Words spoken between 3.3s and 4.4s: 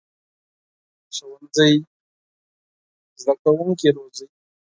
کوونکي روزي